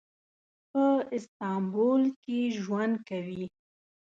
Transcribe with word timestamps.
په 0.71 0.83
استانبول 1.15 2.03
کې 2.23 2.39
ژوند 2.61 2.95
کوي. 3.09 3.45